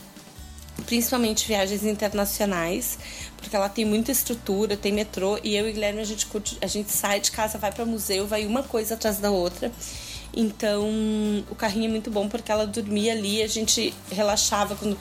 [0.86, 2.98] principalmente viagens internacionais,
[3.38, 6.68] porque ela tem muita estrutura, tem metrô e eu e Guilherme a gente curte, a
[6.68, 9.72] gente sai de casa, vai para museu, vai uma coisa atrás da outra.
[10.36, 10.90] Então,
[11.50, 14.98] o carrinho é muito bom porque ela dormia ali, a gente relaxava quando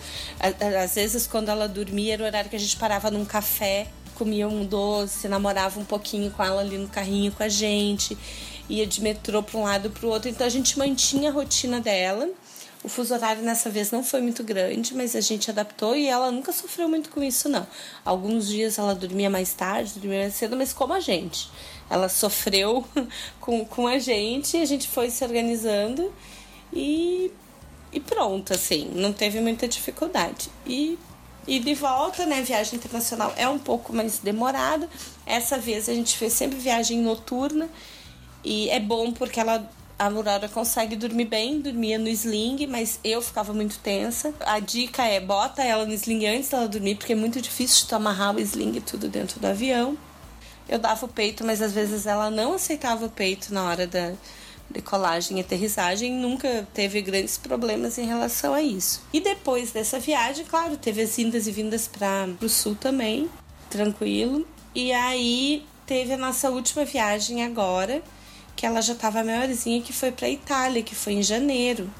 [0.82, 4.46] às vezes quando ela dormia era o horário que a gente parava num café, comia
[4.46, 8.16] um doce, namorava um pouquinho com ela ali no carrinho com a gente,
[8.68, 10.28] ia de metrô para um lado para o outro.
[10.28, 12.28] Então a gente mantinha a rotina dela.
[12.84, 16.32] O fuso horário nessa vez não foi muito grande, mas a gente adaptou e ela
[16.32, 17.66] nunca sofreu muito com isso, não.
[18.04, 21.48] Alguns dias ela dormia mais tarde, dormia mais cedo, mas como a gente
[21.92, 22.84] ela sofreu
[23.38, 26.10] com, com a gente, a gente foi se organizando
[26.72, 27.30] e,
[27.92, 30.48] e pronto, assim, não teve muita dificuldade.
[30.66, 30.98] E,
[31.46, 34.88] e de volta, né, viagem internacional é um pouco mais demorada.
[35.26, 37.68] Essa vez a gente fez sempre viagem noturna
[38.42, 43.22] e é bom porque ela a Aurora consegue dormir bem, dormia no sling, mas eu
[43.22, 44.34] ficava muito tensa.
[44.40, 47.94] A dica é bota ela no sling antes dela dormir, porque é muito difícil de
[47.94, 49.96] amarrar o sling tudo dentro do avião
[50.68, 54.12] eu dava o peito, mas às vezes ela não aceitava o peito na hora da
[54.70, 59.02] decolagem e aterrissagem, nunca teve grandes problemas em relação a isso.
[59.12, 63.28] E depois dessa viagem, claro, teve as indas e vindas para o sul também,
[63.68, 64.46] tranquilo.
[64.74, 68.02] E aí teve a nossa última viagem agora,
[68.56, 71.90] que ela já estava maiorzinha, que foi para Itália, que foi em janeiro.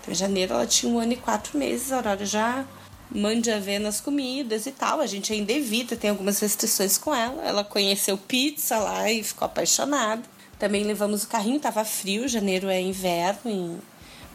[0.00, 2.66] Então, em janeiro ela tinha um ano e quatro meses, a Aurora já
[3.10, 5.00] mande a ver nas comidas e tal.
[5.00, 7.42] A gente ainda evita, tem algumas restrições com ela.
[7.42, 10.22] Ela conheceu pizza lá e ficou apaixonada.
[10.58, 13.78] Também levamos o carrinho, tava frio, janeiro é inverno em,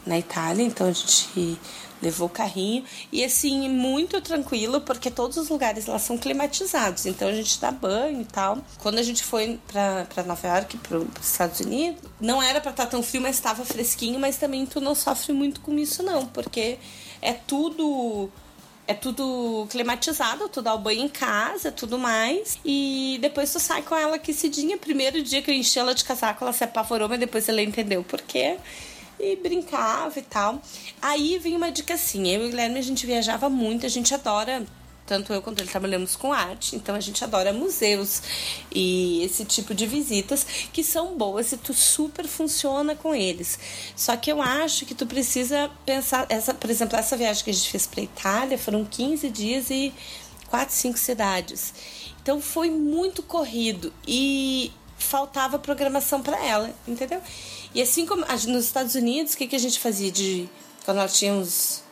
[0.04, 1.56] na Itália, então a gente
[2.02, 2.84] levou o carrinho.
[3.12, 7.70] E assim, muito tranquilo, porque todos os lugares lá são climatizados, então a gente dá
[7.70, 8.58] banho e tal.
[8.78, 12.84] Quando a gente foi para Nova York, para os Estados Unidos, não era para estar
[12.84, 16.26] tá tão frio, mas estava fresquinho, mas também tu não sofre muito com isso, não,
[16.26, 16.78] porque
[17.22, 18.30] é tudo
[18.86, 22.58] é tudo climatizado, tu dá o banho em casa, tudo mais.
[22.64, 24.78] E depois tu sai com ela aquecidinha.
[24.78, 28.04] Primeiro dia que eu enchi ela de casaco, ela se apavorou, mas depois ela entendeu
[28.04, 28.56] por quê.
[29.18, 30.60] E brincava e tal.
[31.00, 34.14] Aí vem uma dica assim: eu e o Guilherme a gente viajava muito, a gente
[34.14, 34.64] adora
[35.06, 38.22] tanto eu quanto ele trabalhamos com arte, então a gente adora museus
[38.72, 43.58] e esse tipo de visitas que são boas e tu super funciona com eles.
[43.94, 47.54] Só que eu acho que tu precisa pensar, essa, por exemplo, essa viagem que a
[47.54, 49.94] gente fez para Itália foram 15 dias e
[50.48, 51.72] quatro, cinco cidades.
[52.22, 57.20] Então foi muito corrido e faltava programação para ela, entendeu?
[57.74, 60.48] E assim como nos Estados Unidos, o que, que a gente fazia de
[60.84, 61.82] quando tinha uns,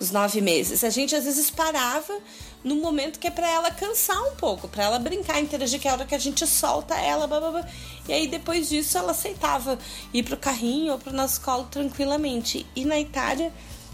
[0.00, 0.84] uns nove meses?
[0.84, 2.16] A gente às vezes parava
[2.64, 5.90] no momento que é para ela cansar um pouco, para ela brincar, interagir, que é
[5.90, 7.68] a hora que a gente solta ela, blá, blá, blá.
[8.08, 9.78] e aí depois disso ela aceitava
[10.12, 12.66] ir pro carrinho ou pro nosso colo tranquilamente.
[12.76, 13.52] E na Itália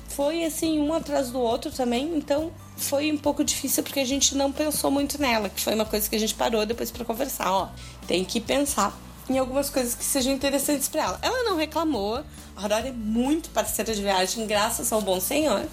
[0.08, 4.34] foi assim um atrás do outro também, então foi um pouco difícil porque a gente
[4.34, 7.50] não pensou muito nela, que foi uma coisa que a gente parou depois para conversar,
[7.50, 7.68] ó,
[8.06, 8.96] tem que pensar
[9.28, 11.18] em algumas coisas que sejam interessantes para ela.
[11.20, 15.66] Ela não reclamou, a Aurora é muito parceira de viagem, graças ao bom senhor.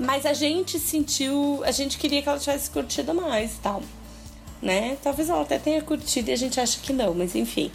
[0.00, 3.82] Mas a gente sentiu, a gente queria que ela tivesse curtido mais e tal,
[4.62, 4.96] né?
[5.02, 7.70] Talvez ela até tenha curtido e a gente acha que não, mas enfim.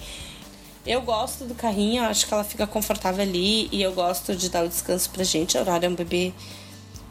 [0.87, 4.65] Eu gosto do carrinho, acho que ela fica confortável ali e eu gosto de dar
[4.65, 5.55] o descanso pra gente.
[5.55, 6.33] A Aurora é um bebê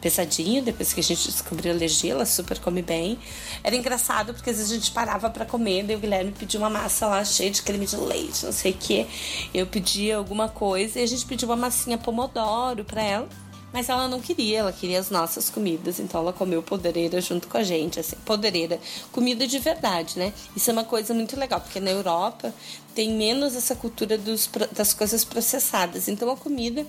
[0.00, 3.16] pesadinho, depois que a gente descobriu a alergia, ela super come bem.
[3.62, 6.68] Era engraçado porque às vezes a gente parava para comer, daí o Guilherme pediu uma
[6.68, 9.06] massa lá cheia de creme de leite, não sei o que.
[9.54, 13.43] Eu pedia alguma coisa e a gente pediu uma massinha pomodoro para ela.
[13.74, 17.58] Mas ela não queria, ela queria as nossas comidas, então ela comeu podereira junto com
[17.58, 18.78] a gente, assim, podereira,
[19.10, 20.32] comida de verdade, né?
[20.54, 22.54] Isso é uma coisa muito legal, porque na Europa
[22.94, 26.06] tem menos essa cultura dos, das coisas processadas.
[26.06, 26.86] Então a comida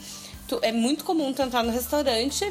[0.61, 2.47] é muito comum tu entrar no restaurante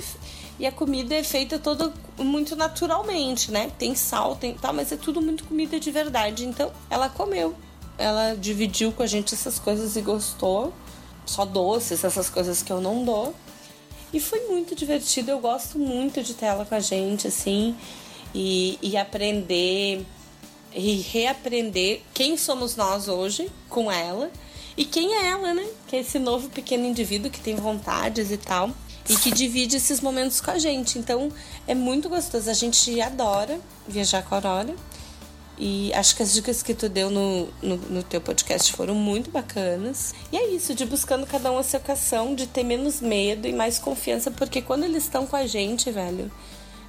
[0.58, 3.70] e a comida é feita toda muito naturalmente, né?
[3.78, 6.44] Tem sal, tem tal, mas é tudo muito comida de verdade.
[6.44, 7.54] Então ela comeu,
[7.96, 10.72] ela dividiu com a gente essas coisas e gostou.
[11.24, 13.32] Só doces, essas coisas que eu não dou.
[14.14, 17.74] E foi muito divertido, eu gosto muito de ter ela com a gente, assim,
[18.32, 20.06] e, e aprender
[20.72, 24.30] e reaprender quem somos nós hoje com ela
[24.76, 25.66] e quem é ela, né?
[25.88, 28.70] Que é esse novo pequeno indivíduo que tem vontades e tal
[29.08, 30.98] e que divide esses momentos com a gente.
[30.98, 31.30] Então
[31.66, 32.48] é muito gostoso.
[32.48, 34.74] A gente adora viajar com a Aurora.
[35.56, 39.30] E acho que as dicas que tu deu no, no, no, teu podcast foram muito
[39.30, 40.12] bacanas.
[40.32, 43.52] E é isso, de buscando cada um a sua ocasião, de ter menos medo e
[43.52, 46.30] mais confiança, porque quando eles estão com a gente, velho,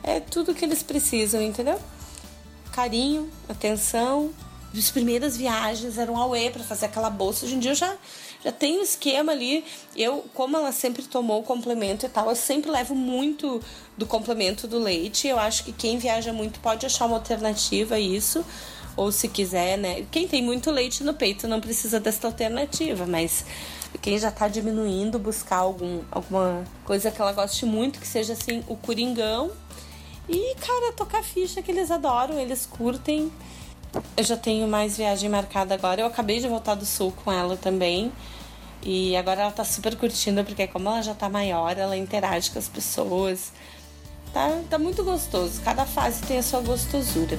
[0.01, 1.79] é tudo que eles precisam, entendeu?
[2.71, 4.31] Carinho, atenção.
[4.75, 7.45] As primeiras viagens eram ao E para fazer aquela bolsa.
[7.45, 7.95] Hoje em dia eu já
[8.45, 9.65] já tem um esquema ali.
[9.95, 13.59] Eu, como ela sempre tomou o complemento e tal, eu sempre levo muito
[13.97, 15.27] do complemento do leite.
[15.27, 18.45] Eu acho que quem viaja muito pode achar uma alternativa a isso.
[18.95, 20.05] Ou se quiser, né?
[20.11, 23.43] Quem tem muito leite no peito não precisa dessa alternativa, mas
[23.99, 28.63] quem já tá diminuindo, buscar algum, alguma coisa que ela goste muito, que seja assim,
[28.67, 29.51] o coringão.
[30.29, 33.31] E, cara, tocar ficha que eles adoram, eles curtem.
[34.15, 36.01] Eu já tenho mais viagem marcada agora.
[36.01, 38.11] Eu acabei de voltar do sul com ela também.
[38.85, 42.59] E agora ela tá super curtindo, porque como ela já tá maior, ela interage com
[42.59, 43.51] as pessoas.
[44.31, 45.59] Tá, tá muito gostoso.
[45.63, 47.35] Cada fase tem a sua gostosura.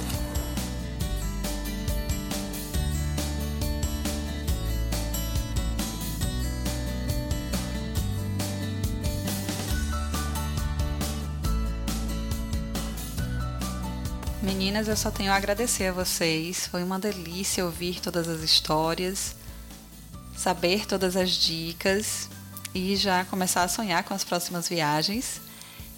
[14.42, 16.66] Meninas, eu só tenho a agradecer a vocês.
[16.66, 19.45] Foi uma delícia ouvir todas as histórias
[20.46, 22.28] saber todas as dicas
[22.72, 25.40] e já começar a sonhar com as próximas viagens.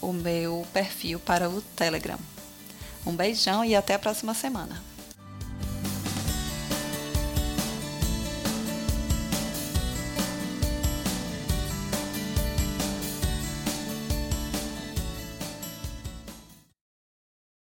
[0.00, 2.18] o meu perfil para o Telegram.
[3.06, 4.93] Um beijão e até a próxima semana.